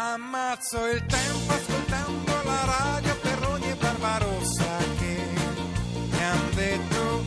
[0.00, 5.26] Ammazzo il tempo ascoltando la radio per ogni barbarossa che
[6.08, 7.24] mi han detto.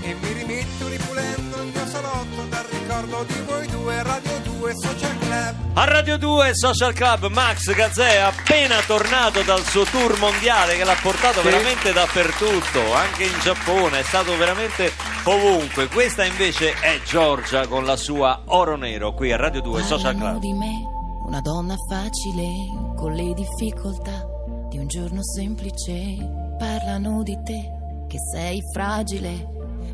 [0.00, 5.18] E mi rimetto ripulendo il mio salotto dal ricordo di voi due, Radio 2 Social
[5.20, 5.54] Club.
[5.74, 10.82] A Radio 2 Social Club Max Gazzè è appena tornato dal suo tour mondiale che
[10.82, 15.88] l'ha portato veramente dappertutto, anche in Giappone, è stato veramente ovunque.
[15.88, 20.38] Questa invece è Giorgia con la sua Oro Nero qui a Radio 2 Social Parlano
[20.38, 20.40] Club.
[20.40, 20.72] di me,
[21.26, 22.46] una donna facile,
[22.96, 24.26] con le difficoltà
[24.68, 26.42] di un giorno semplice.
[26.58, 27.70] Parlano di te,
[28.06, 29.48] che sei fragile,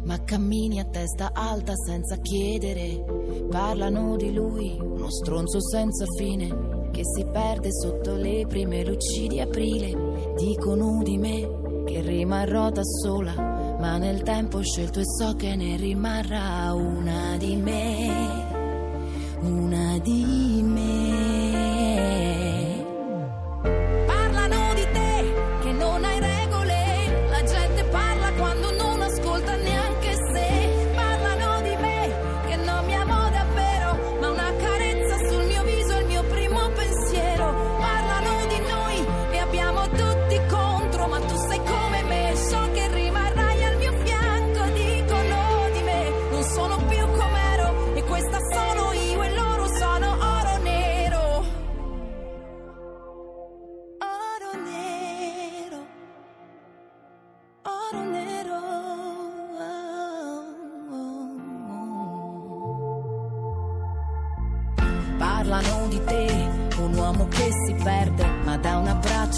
[0.05, 3.05] ma cammini a testa alta senza chiedere.
[3.49, 9.41] Parlano di lui, uno stronzo senza fine, che si perde sotto le prime luci di
[9.41, 10.35] aprile.
[10.37, 15.57] Dicono di me che rimarrò da sola, ma nel tempo ho scelto e so che
[15.57, 18.10] ne rimarrà una di me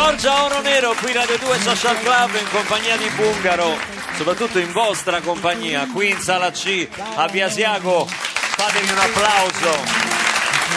[0.00, 3.76] Giorgia Oro Nero qui Radio 2 Social Club in compagnia di Bungaro,
[4.16, 8.06] soprattutto in vostra compagnia, qui in Sala C a Biasiago.
[8.06, 9.78] Fatevi un applauso.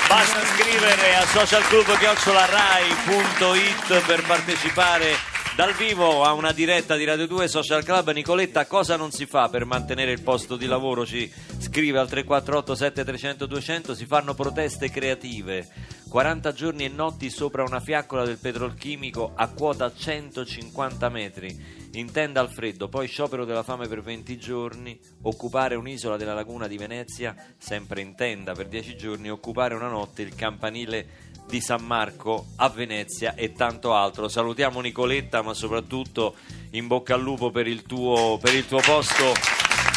[0.09, 7.83] Basta scrivere a socialclub.rai.it per partecipare dal vivo a una diretta di Radio 2 Social
[7.83, 8.11] Club.
[8.11, 11.05] Nicoletta, cosa non si fa per mantenere il posto di lavoro?
[11.05, 15.67] Ci scrive al 348 7300 200, si fanno proteste creative.
[16.09, 21.81] 40 giorni e notti sopra una fiaccola del petrolchimico a quota 150 metri.
[21.93, 26.67] In tenda al freddo, poi sciopero della fame per 20 giorni, occupare un'isola della laguna
[26.67, 31.85] di Venezia, sempre in tenda per 10 giorni, occupare una notte il campanile di San
[31.85, 34.27] Marco a Venezia e tanto altro.
[34.27, 36.35] Salutiamo Nicoletta, ma soprattutto
[36.71, 39.33] in bocca al lupo per il tuo, per il tuo posto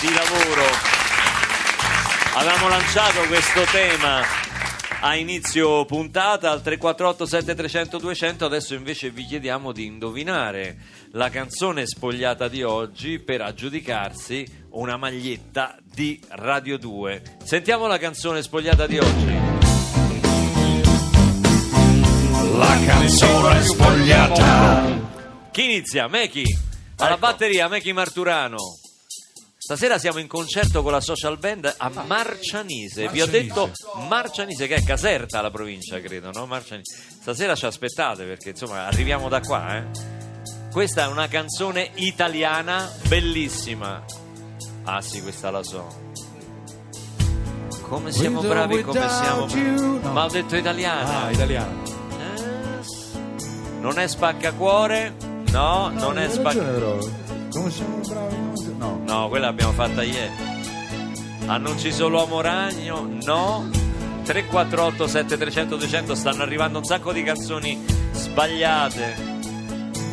[0.01, 0.65] di lavoro.
[2.35, 4.23] Avevamo lanciato questo tema
[5.01, 10.77] a inizio puntata al 348 7300 200 adesso invece vi chiediamo di indovinare
[11.13, 18.43] la canzone spogliata di oggi per aggiudicarsi una maglietta di Radio 2 sentiamo la canzone
[18.43, 19.46] spogliata di oggi
[22.57, 24.83] La canzone spogliata.
[25.51, 26.09] chi inizia?
[26.09, 26.45] Meki
[26.99, 28.57] alla batteria Meki Marturano
[29.67, 33.09] Stasera siamo in concerto con la social band a Marcianise.
[33.09, 33.73] Vi ho detto
[34.09, 36.47] Marcianise, che è Caserta la provincia, credo, no?
[36.47, 36.97] Marcianise.
[37.21, 39.85] Stasera ci aspettate perché insomma arriviamo da qua, eh.
[40.71, 44.05] Questa è una canzone italiana bellissima.
[44.85, 46.13] Ah sì, questa la so.
[47.89, 49.47] Come siamo bravi, come siamo.
[49.47, 50.13] No.
[50.13, 51.25] Ma ho detto italiana.
[51.25, 51.96] Ah, italiano.
[53.87, 55.15] Non è spaccacuore?
[55.53, 57.49] No, non è spaccacuore.
[57.53, 58.75] Come siamo bravi?
[58.77, 59.01] No.
[59.07, 60.33] No, quella l'abbiamo fatta ieri.
[61.47, 63.09] Annunci l'uomo ragno?
[63.23, 63.71] No.
[64.25, 67.81] 348 7300 200 stanno arrivando un sacco di canzoni
[68.11, 69.15] sbagliate.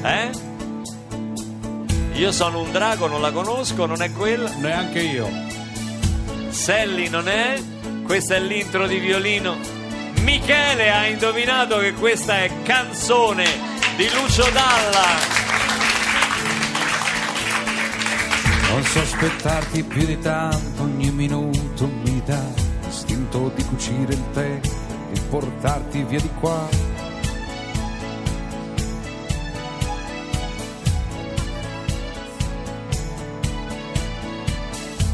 [0.04, 0.30] Eh?
[2.14, 4.52] Io sono un drago, non la conosco, non è quella.
[4.54, 5.28] Neanche io.
[6.50, 7.60] Sally non è.
[8.06, 9.73] Questa è l'intro di violino.
[10.24, 13.46] Michele ha indovinato che questa è canzone
[13.98, 15.42] di Lucio Dalla.
[18.70, 22.42] Non sospettarti più di tanto, ogni minuto mi dà
[22.86, 24.60] l'istinto di cucire il tè
[25.14, 26.93] e portarti via di qua.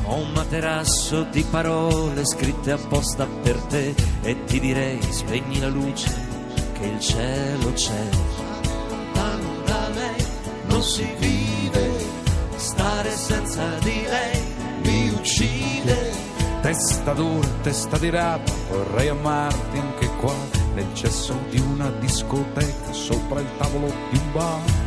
[0.09, 6.09] Ho un materasso di parole scritte apposta per te e ti direi spegni la luce
[6.73, 8.09] che il cielo c'è.
[8.89, 10.25] Lontano da lei
[10.65, 11.91] non si vive,
[12.55, 14.41] stare senza di lei
[14.83, 16.11] mi uccide.
[16.61, 20.33] Testa dura, testa di rapa, vorrei amarti anche qua,
[20.73, 24.78] nel cesso di una discoteca, sopra il tavolo di un bar.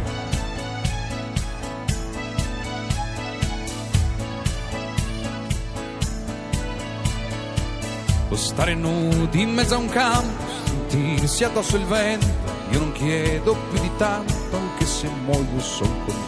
[8.33, 10.43] O stare nudi in mezzo a un campo,
[10.89, 12.27] sentirsi addosso il vento,
[12.71, 16.22] io non chiedo più di tanto, anche se muoio sono contento.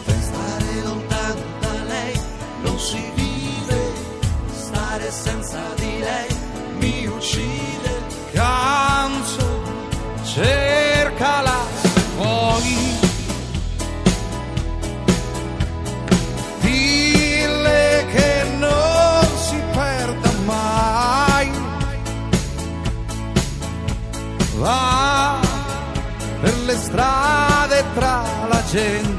[28.75, 29.14] La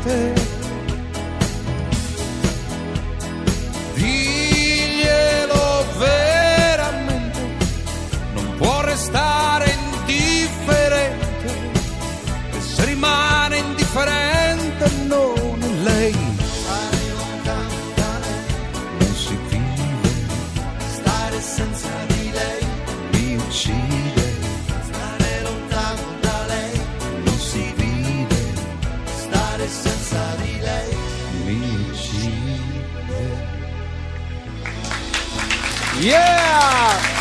[36.06, 37.14] yeah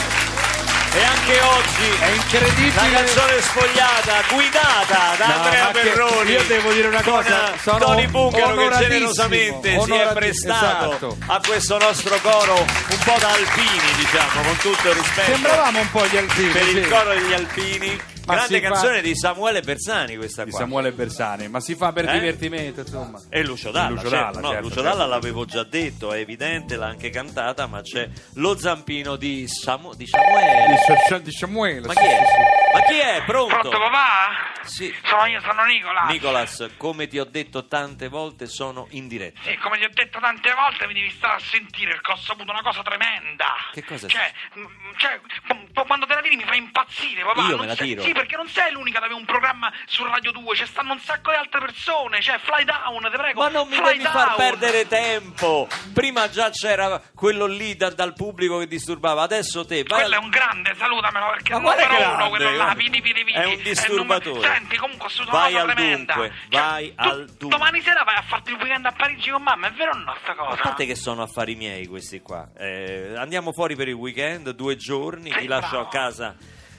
[0.96, 6.32] E anche oggi è incredibile la canzone sfogliata, guidata da No, Andrea Perroni.
[6.32, 11.18] io devo dire una cosa, sono Tony Bucaro che generosamente si è prestato esatto.
[11.26, 15.32] a questo nostro coro un po' da alpini, diciamo, con tutto il rispetto.
[15.34, 16.90] sembravamo un po' gli alpini per il sì.
[16.90, 18.00] coro degli alpini.
[18.34, 20.60] Grande si fa- canzone di Samuele Bersani questa di qua.
[20.60, 22.14] Samuele Bersani ma si fa per Eh?
[22.14, 24.26] divertimento insomma E Lucio Dalla, Lucio certo.
[24.26, 24.90] Dalla, No, certo, Lucio certo.
[24.90, 29.96] Dalla l'avevo già detto, è evidente, l'ha anche cantata, ma c'è lo zampino di, Samu-
[29.96, 30.66] di Samuele.
[30.68, 30.76] di,
[31.08, 32.10] Sa- di Samuele Ma chi è?
[32.10, 32.65] sì, sì.
[32.76, 33.24] Ma chi è?
[33.26, 33.58] Pronto?
[33.60, 34.54] Pronto papà?
[34.64, 34.94] Sì.
[35.06, 36.04] Sono io, sono Nicola.
[36.08, 39.40] Nicolas, come ti ho detto tante volte, sono in diretta.
[39.44, 42.52] Sì, come ti ho detto tante volte, mi devi stare a sentire perché ho saputo
[42.52, 43.46] una cosa tremenda.
[43.72, 44.66] Che cosa è Cioè, mm,
[44.98, 47.42] cioè qu- quando te la tiri mi fa impazzire, papà.
[47.44, 48.02] Io Non me la sei- tiro?
[48.04, 51.00] Sì, perché non sei l'unica ad avere un programma su Radio 2, ci stanno un
[51.00, 52.22] sacco di altre persone.
[52.22, 53.42] Cioè, fly down, te prego.
[53.42, 54.36] Ma non mi devi far down.
[54.36, 55.68] perdere tempo.
[55.94, 60.20] Prima già c'era quello lì da- dal pubblico che disturbava, adesso te vai Quello è
[60.20, 62.14] un grande, salutamelo perché Ma è numero grande?
[62.16, 63.32] uno, quello là, vidi, vidi, vidi.
[63.38, 64.42] È un il numero- disturbatore.
[64.54, 66.14] Senti, comunque, sto Vai al tremenda.
[66.14, 67.48] dunque, Cioè, vai al dunque.
[67.50, 70.16] Domani sera vai a farti il weekend a Parigi con mamma, è vero o no
[70.24, 70.60] sta cosa?
[70.60, 72.50] A parte che sono affari miei questi qua.
[72.58, 76.36] Eh, andiamo fuori per il weekend, due giorni, ti lascio a casa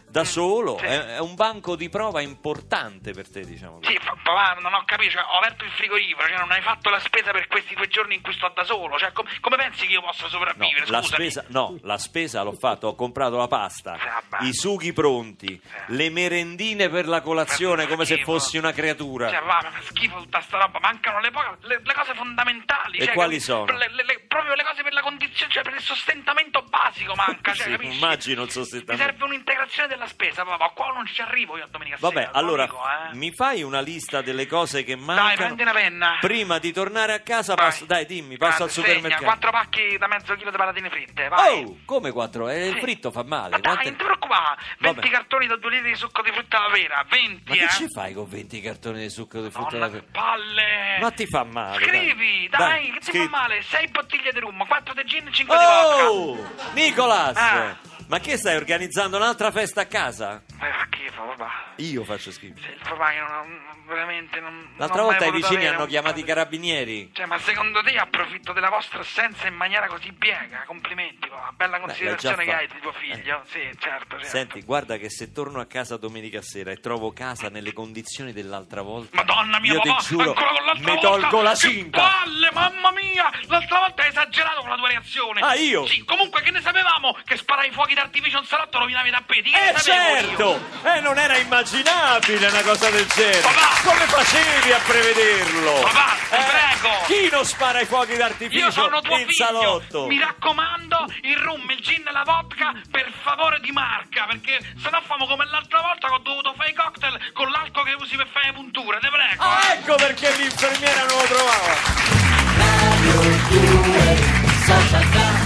[0.09, 0.79] da solo.
[0.79, 0.85] Sì.
[0.87, 3.81] È, un banco di prova importante per te, diciamo.
[3.83, 6.99] Sì, papà, non ho capito, cioè, ho aperto il frigorifero, cioè non hai fatto la
[7.01, 9.93] spesa per questi due giorni in cui sto da solo, cioè com- come pensi che
[9.93, 10.87] io possa No, sopravvivere?
[10.89, 11.31] la Scusami.
[11.31, 13.97] spesa, no, la spesa l'ho fatto, ho comprato la pasta,
[14.31, 14.45] vabbè.
[14.47, 19.29] i sughi pronti, le merendine per la colazione come se fossi una creatura.
[19.31, 22.99] Cioè, va, mi fa schifo tutta sta roba, mancano le, po- le- le cose fondamentali.
[22.99, 23.65] E cioè, quali sono?
[23.77, 27.77] le- le- proprio le cose per la condizione, cioè per il sostentamento basico manca, cioè,
[27.79, 29.05] Sì, immagino il Mi sostentamento.
[29.05, 32.31] serve un'integrazione della la spesa, papà, qua non ci arrivo io a domenica Vabbè, sera.
[32.33, 33.15] lo allora dico, eh.
[33.17, 35.35] mi fai una lista delle cose che Dai, mancano?
[35.35, 36.19] prendi una penna.
[36.21, 39.25] Prima di tornare a casa, passo, dai, dimmi, passo al Guarda, segna, supermercato.
[39.25, 41.65] quattro pacchi da mezzo chilo di patatine fritte, vai.
[41.65, 42.49] Oh, come quattro?
[42.49, 43.51] Eh, il fritto fa male.
[43.51, 45.09] Ma dai, Quante- non ti preoccupare, 20 Vabbè.
[45.11, 47.69] cartoni da 2 litri di succo di frutta alla vera, 20, Ma che eh.
[47.71, 50.99] ci fai con 20 cartoni di succo di frutta alla che palle!
[51.01, 51.89] Ma ti fa male, dai.
[51.89, 53.25] Scrivi, dai, Dai, che ti scrivi.
[53.25, 53.63] fa male?
[53.63, 56.11] 6 bottiglie di rum, 4 di gin e 5 di vodka.
[56.11, 57.37] Oh, Nicolas!
[57.37, 57.95] Ah.
[58.09, 60.43] Ma che stai organizzando un'altra festa a casa?
[60.49, 61.51] Eh, fa schifo, papà.
[61.77, 62.61] Io faccio schifo.
[62.61, 66.25] Sì, il papà che non veramente non L'altra non volta i vicini hanno chiamato i
[66.25, 67.11] carabinieri.
[67.13, 70.63] Cioè, ma secondo te approfitto della vostra assenza in maniera così biega?
[70.67, 71.53] Complimenti, papà.
[71.57, 73.43] Bella considerazione già che hai di tuo figlio.
[73.47, 74.25] Sì, certo, certo.
[74.25, 78.83] Senti, guarda che se torno a casa domenica sera e trovo casa nelle condizioni dell'altra
[78.83, 81.09] volta, Madonna mia, io papà, ti giuro, ancora con l'altra mi volta.
[81.09, 82.01] tolgo la Che cinta.
[82.01, 83.31] palle, mamma mia!
[83.49, 85.41] L'altra volta hai esagerato con la tua reazione.
[85.41, 85.87] Ah, io?
[85.87, 89.51] Sì, comunque che ne sapevamo che sparai fuochi d'artificio un salotto rovinavi i tappeti?
[89.51, 90.61] Che Eh certo!
[90.83, 90.93] io?
[90.93, 93.41] Eh, non era immaginabile una cosa del genere!
[93.41, 93.69] Papà!
[93.85, 95.73] Come facevi a prevederlo?
[95.81, 96.95] Papà, ti Eh, prego!
[97.07, 99.45] Chi non spara i fuochi Io d'artificio sono tuo in figlio.
[99.47, 100.07] salotto?
[100.07, 104.91] Mi raccomando, il rum, il gin e la vodka per favore di marca, perché se
[104.91, 108.17] no famo come l'altra volta che ho dovuto fare i cocktail con l'alcol che usi
[108.17, 109.43] per fare le punture, te prego.
[109.43, 111.75] Ah, ecco perché l'infermiera non lo trovava!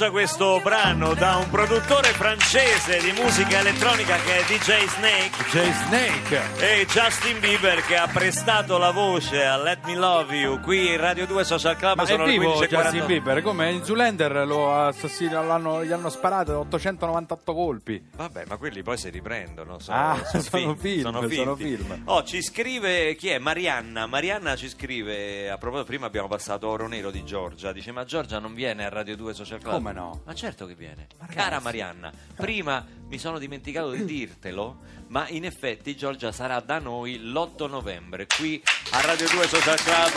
[0.00, 5.72] Francia questo brano, da un produttore francese di musica elettronica che è DJ Snake Jay
[5.72, 6.80] Snake.
[6.80, 10.96] e Justin Bieber che ha prestato la voce a Let Me Love You qui in
[10.96, 12.66] Radio 2 Social Club Ma è sono le vivo 15.48.
[12.68, 18.02] Justin Bieber, come in Zoolander lo assassino, gli hanno sparato 898 colpi.
[18.16, 19.80] Vabbè, ma quelli poi si riprendono.
[19.80, 20.42] Sono, Ah, sono
[20.76, 22.02] finti, film, sono sono film.
[22.06, 23.38] Oh, ci scrive chi è?
[23.38, 24.06] Marianna.
[24.06, 25.50] Marianna ci scrive.
[25.50, 27.72] A proposito, prima abbiamo passato Oro Nero di Giorgia.
[27.72, 29.74] Dice: Ma Giorgia non viene a Radio 2 Social Social Club?
[29.74, 30.22] Come no?
[30.24, 31.06] Ma certo che viene.
[31.18, 31.36] ragazzi.
[31.36, 34.78] Cara Marianna, prima mi sono dimenticato di dirtelo,
[35.08, 38.26] ma in effetti Giorgia sarà da noi l'8 novembre.
[38.26, 40.12] Qui a Radio 2 Social Club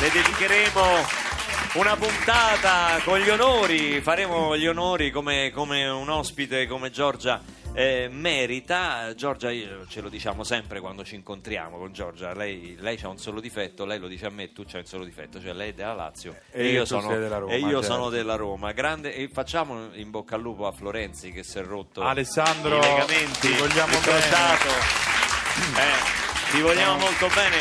[0.00, 1.26] le dedicheremo
[1.74, 7.40] una puntata con gli onori, faremo gli onori come, come un ospite come Giorgia
[7.78, 9.14] eh, merita.
[9.14, 13.18] Giorgia, io- ce lo diciamo sempre quando ci incontriamo con Giorgia, lei, lei ha un
[13.18, 15.72] solo difetto, lei lo dice a me, tu c'hai un solo difetto, cioè lei è
[15.74, 17.82] della Lazio E io tu sono, della Roma, e io certo.
[17.82, 18.72] sono della Roma.
[18.72, 22.80] Grande, e facciamo in bocca al lupo a Florenzi che si è rotto Alessandro, i
[22.80, 23.96] legamenti, ti vogliamo.
[25.76, 27.56] Eh, ti vogliamo molto bene.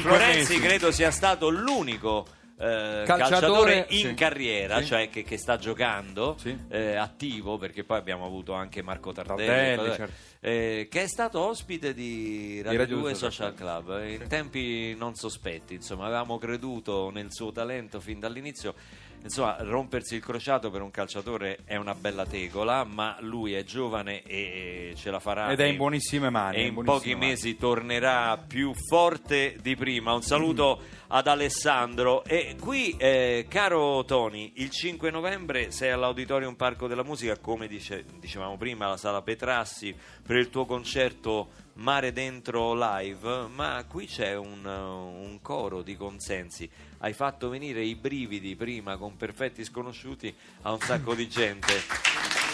[0.00, 0.60] Florenzi mesi.
[0.60, 2.26] credo sia stato l'unico
[2.62, 4.14] eh, Calciatore, in sì.
[4.14, 4.86] carriera, Sì.
[4.86, 6.56] cioè che, che sta giocando Sì.
[6.68, 10.12] eh, attivo, perché poi abbiamo avuto anche Marco Tardelli, Tardelli, certo.
[10.40, 14.94] eh, che è stato ospite di Radio, Radio 2 Social Social Club eh, in tempi
[14.96, 18.74] non sospetti, insomma, avevamo creduto nel suo talento fin dall'inizio.
[19.22, 24.22] Insomma, rompersi il crociato per un calciatore è una bella tegola, ma lui è giovane
[24.22, 25.50] e ce la farà.
[25.50, 27.26] Ed è in buonissime mani, E in pochi mani.
[27.26, 30.12] mesi tornerà più forte di prima.
[30.12, 32.24] Un saluto ad Alessandro.
[32.24, 38.04] E qui, eh, caro Tony, il 5 novembre sei all'Auditorium Parco della Musica, come dice-
[38.18, 39.94] dicevamo prima, alla Sala Petrassi,
[40.26, 45.96] per il tuo concerto Mare Dentro Live, ma qui c'è un, uh, un coro di
[45.96, 46.68] consensi.
[46.98, 51.72] Hai fatto venire i brividi prima con perfetti sconosciuti a un sacco di gente.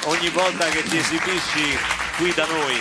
[0.07, 1.77] Ogni volta che ti esibisci
[2.17, 2.77] qui da noi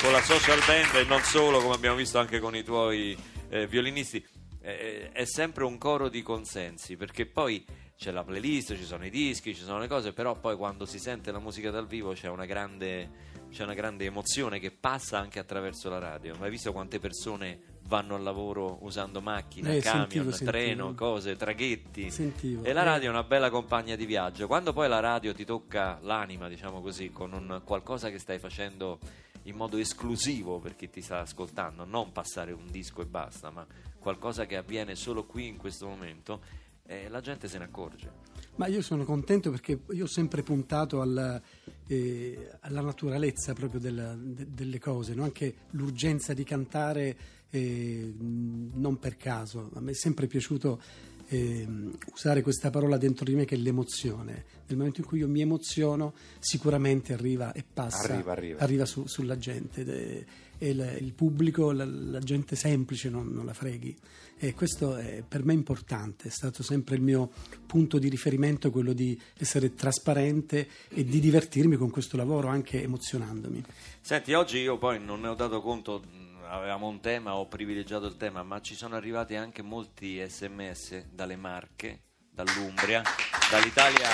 [0.00, 3.16] con la social band e non solo, come abbiamo visto anche con i tuoi
[3.48, 4.24] eh, violinisti,
[4.60, 7.64] eh, è sempre un coro di consensi, perché poi
[7.96, 11.00] c'è la playlist, ci sono i dischi, ci sono le cose, però poi quando si
[11.00, 13.10] sente la musica dal vivo c'è una grande,
[13.50, 16.34] c'è una grande emozione che passa anche attraverso la radio.
[16.38, 20.50] Ma hai visto quante persone vanno al lavoro usando macchine, Eh, camion, sentivo, sentivo.
[20.50, 22.10] treno, cose, traghetti?
[22.10, 22.62] Sentivo.
[22.64, 22.84] E la Eh.
[22.84, 24.46] radio è una bella compagna di viaggio.
[24.46, 28.98] Quando poi la radio ti tocca l'anima, diciamo così, con un qualcosa che stai facendo
[29.44, 33.66] in modo esclusivo per chi ti sta ascoltando, non passare un disco e basta, ma
[33.98, 36.42] qualcosa che avviene solo qui in questo momento,
[36.86, 38.12] eh, la gente se ne accorge.
[38.58, 41.40] Ma io sono contento perché io ho sempre puntato alla,
[41.86, 45.22] eh, alla naturalezza proprio della- de- delle cose, no?
[45.22, 47.16] anche l'urgenza di cantare
[47.50, 49.70] eh, non per caso.
[49.74, 50.82] A me è sempre piaciuto
[51.28, 54.44] ehm, usare questa parola dentro di me che è l'emozione.
[54.66, 58.84] Nel momento in cui io mi emoziono sicuramente arriva e passa, Arriva, arriva.
[58.84, 59.84] su- sulla gente.
[59.84, 60.24] è-
[60.60, 63.96] e il, il pubblico, la, la gente semplice non, non la freghi.
[64.36, 67.30] E questo è per me importante, è stato sempre il mio
[67.64, 73.62] punto di riferimento, quello di essere trasparente e di divertirmi con questo lavoro, anche emozionandomi.
[74.00, 76.02] Senti, oggi io poi non ne ho dato conto,
[76.48, 81.36] avevamo un tema, ho privilegiato il tema, ma ci sono arrivati anche molti sms dalle
[81.36, 83.02] Marche, dall'Umbria,
[83.50, 84.08] dall'Italia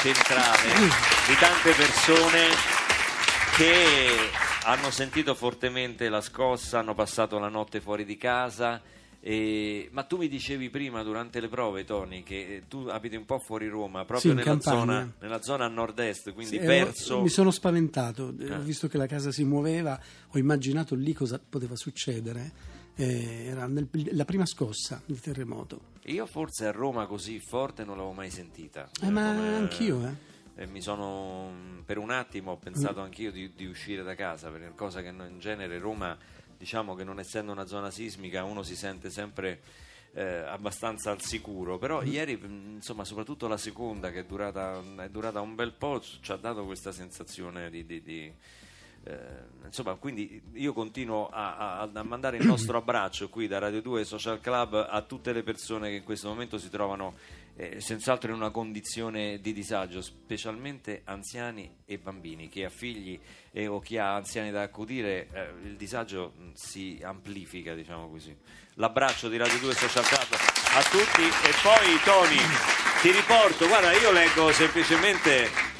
[0.00, 0.72] centrale,
[1.26, 2.48] di tante persone
[3.56, 4.30] che
[4.64, 8.80] hanno sentito fortemente la scossa, hanno passato la notte fuori di casa.
[9.26, 13.38] E- Ma tu mi dicevi prima durante le prove, Tony, che tu abiti un po'
[13.38, 17.22] fuori Roma, proprio Sì, nella, zona, nella zona a nord-est, quindi Sì, e ho- verso.
[17.22, 18.58] mi sono spaventato, eh, Ah.
[18.58, 22.52] ho visto che la casa si muoveva, ho immaginato lì cosa poteva succedere.
[22.96, 25.80] Eh, era nel- la prima scossa del terremoto.
[26.04, 28.88] Io forse a Roma così forte non l'avevo mai sentita.
[29.02, 30.62] Eh, ma Come- anch'io, eh.
[30.62, 34.70] e mi sono per un attimo ho pensato anch'io di, di uscire da casa perché
[34.76, 36.16] cosa che in genere Roma
[36.64, 39.60] diciamo che non essendo una zona sismica uno si sente sempre
[40.14, 45.10] eh, abbastanza al sicuro però ieri mh, insomma soprattutto la seconda che è durata, è
[45.10, 48.32] durata un bel po' ci ha dato questa sensazione di, di- di,
[49.06, 49.16] eh,
[49.66, 54.02] insomma, quindi io continuo a, a- a mandare il nostro abbraccio qui da Radio 2
[54.06, 57.12] Social Club a tutte le persone che in questo momento si trovano
[57.56, 62.48] eh, senz'altro in una condizione di disagio, specialmente anziani e bambini.
[62.48, 63.18] Chi ha figli
[63.52, 68.36] e, o chi ha anziani da accudire, eh, il disagio mh, si amplifica, diciamo così.
[68.74, 70.32] L'abbraccio di Radio 2 Social Club
[70.74, 72.40] a tutti e poi Tony,
[73.00, 75.72] ti riporto, guarda, io leggo semplicemente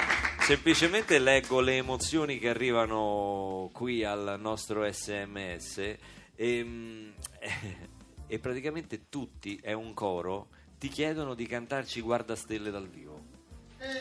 [0.45, 5.97] Semplicemente leggo le emozioni che arrivano qui al nostro sms
[6.35, 7.09] e, mm,
[8.27, 13.23] e praticamente tutti, è un coro, ti chiedono di cantarci Guarda Stelle dal vivo.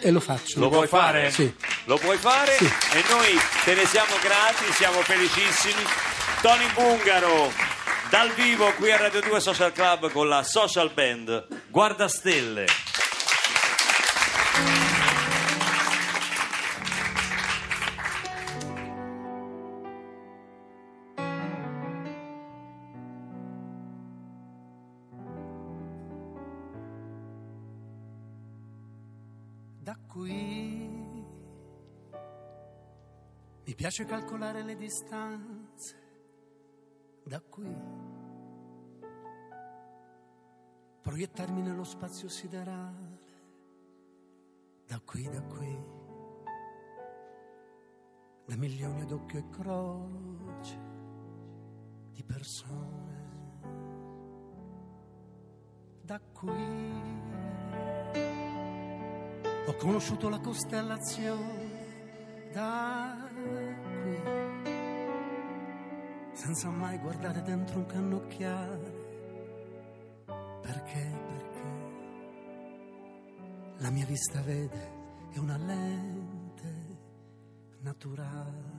[0.01, 0.61] E lo faccio.
[0.61, 1.31] Lo puoi fare?
[1.31, 1.53] Sì.
[1.85, 2.65] Lo puoi fare Sì.
[2.65, 5.83] e noi te ne siamo grati, siamo felicissimi.
[6.41, 7.53] Tony Bungaro
[8.11, 12.67] dal vivo qui a Radio 2 Social Club con la social band Guarda Stelle.
[33.67, 35.97] Mi piace calcolare le distanze
[37.25, 37.75] da qui.
[41.01, 43.33] Proiettarmi nello spazio siderale
[44.87, 45.93] da qui, da qui.
[48.47, 50.79] Da milioni ad e croce
[52.13, 53.23] di persone.
[56.03, 56.93] Da qui
[59.67, 63.24] ho conosciuto la costellazione da
[66.45, 69.03] senza mai guardare dentro un cannocchiale.
[70.61, 71.19] Perché?
[71.29, 71.63] Perché
[73.79, 74.93] la mia vista vede
[75.33, 76.99] è una lente
[77.81, 78.73] naturale.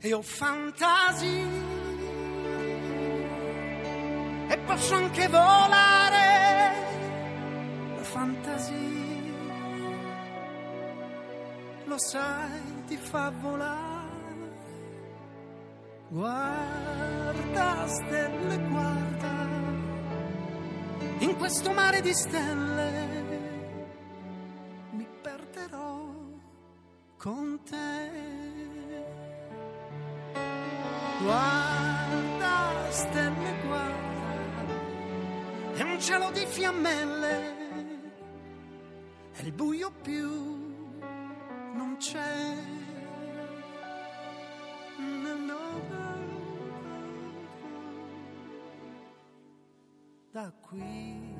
[0.00, 1.46] E ho fantasia
[4.48, 6.26] e posso anche volare
[7.94, 8.76] la fantasia
[11.84, 13.87] lo sai ti fa volare
[16.10, 19.46] guarda stelle guarda
[21.20, 23.26] in questo mare di stelle
[24.92, 26.06] mi perderò
[27.16, 28.46] con te.
[31.20, 34.06] Guarda stelle guarda
[35.74, 37.56] è un cielo di fiammelle
[39.34, 40.37] e il buio più
[50.38, 51.36] Da qui.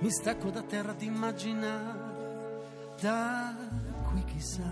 [0.00, 2.64] Mi stacco da terra ad immaginare,
[3.00, 3.54] da
[4.08, 4.68] qui chissà.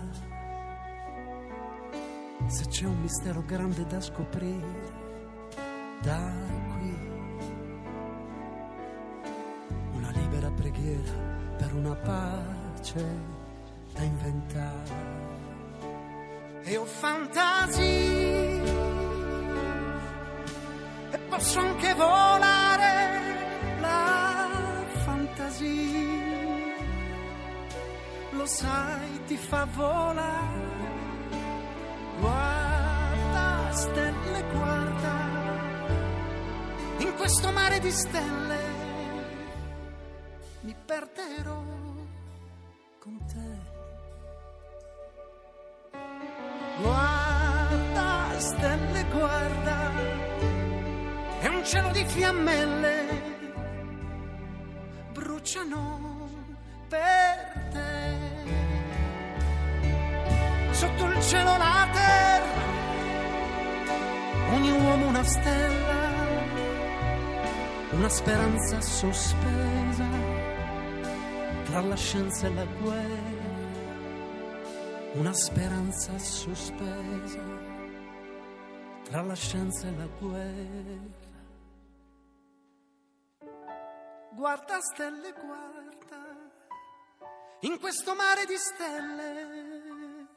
[2.47, 4.91] Se c'è un mistero grande da scoprire,
[6.01, 6.33] da
[6.73, 6.97] qui.
[9.93, 11.13] Una libera preghiera
[11.55, 13.05] per una pace
[13.93, 15.15] da inventare.
[16.63, 18.46] E ho fantasie e
[21.37, 24.49] posso anche volare la
[25.05, 26.75] fantasia.
[28.31, 30.65] Lo sai, ti fa volare.
[32.19, 35.15] Guarda, stelle, guarda,
[36.97, 38.59] in questo mare di stelle
[40.61, 41.63] mi perderò
[42.99, 43.75] con te.
[46.81, 50.26] Guarda, stelle, guarda,
[51.67, 53.05] cielo di fiammelle,
[55.11, 56.29] bruciano
[56.87, 58.15] per te.
[60.71, 62.61] Sotto il cielo la terra,
[64.53, 66.15] ogni uomo una stella,
[67.91, 70.07] una speranza sospesa
[71.65, 73.35] tra la scienza e la guerra,
[75.15, 77.41] una speranza sospesa
[79.03, 81.26] tra la scienza e la guerra.
[84.37, 86.21] Guarda stelle, guarda,
[87.61, 90.27] in questo mare di stelle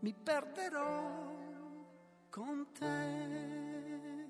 [0.00, 1.34] mi perderò
[2.28, 4.26] con te.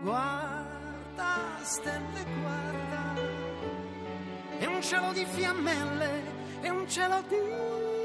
[0.00, 3.20] Guarda stelle, guarda,
[4.58, 6.22] è un cielo di fiammelle,
[6.62, 7.95] è un cielo di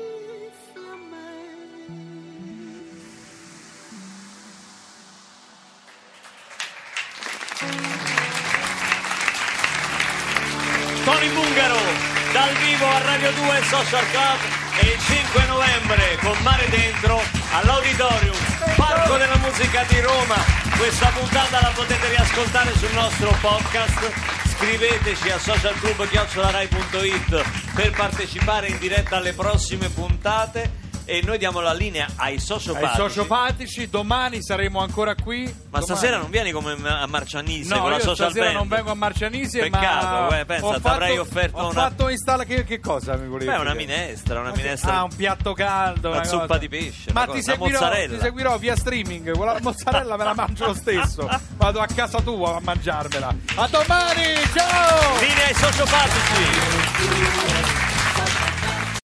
[12.51, 14.37] dal vivo a Radio 2 Social Club
[14.81, 17.21] e il 5 novembre con Mare Dentro
[17.53, 18.35] all'Auditorium
[18.75, 20.35] Parco della Musica di Roma.
[20.77, 24.11] Questa puntata la potete riascoltare sul nostro podcast.
[24.47, 30.80] Scriveteci a socialclub.it per partecipare in diretta alle prossime puntate
[31.17, 32.95] e noi diamo la linea ai Ai sociopatici.
[32.95, 35.43] sociopatici, domani saremo ancora qui.
[35.43, 35.83] Ma Domani.
[35.85, 38.57] stasera non vieni come a Marcianise No, con la social stasera band?
[38.57, 42.07] non vengo a Marcianise, Peccato, ma eh, pensa, ho ti avrei offerto ho una- fatto
[42.09, 44.93] installa che, che cosa mi volevi Beh, una minestra, una che- minestra.
[44.99, 46.59] Ah, un piatto caldo, Una una zuppa cosa.
[46.59, 48.15] di pesce, Ma ti seguirò, mozzarella.
[48.15, 51.29] ti seguirò via streaming, quella mozzarella me la mangio lo stesso.
[51.57, 53.35] Vado a casa tua a mangiarmela.
[53.55, 55.19] A domani, ciao!
[55.19, 56.49] Linea ai sociopatici!